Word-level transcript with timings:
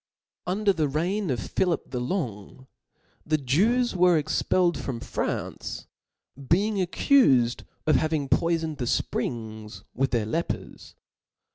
Under 0.47 0.73
the 0.73 0.87
reign 0.87 1.29
of 1.29 1.39
Philip 1.51 1.91
the 1.91 1.99
Longy 2.01 2.65
the 3.23 3.37
Jews 3.37 3.95
were 3.95 4.17
expelled 4.17 4.75
from 4.75 4.99
France, 4.99 5.85
being 6.49 6.77
accufed 6.83 7.65
of 7.85 7.97
hav 7.97 8.11
ing 8.11 8.27
poifoned 8.27 8.77
the 8.79 8.85
fprings 8.85 9.83
with 9.93 10.09
their 10.09 10.25
lepers. 10.25 10.95